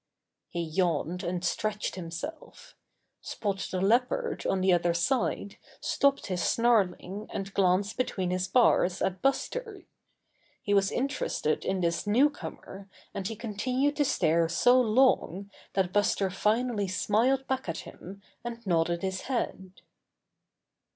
[0.49, 2.75] He yawned and stretched himself.
[3.21, 8.99] Spot the Leopard on the other side stopped his snarling, and glanced between his bars
[9.03, 9.83] at Buster.
[10.63, 15.93] He was interested in this new comer, and he continued to stare so long that
[15.93, 19.81] Buster finally smiled back at him and nodded his head.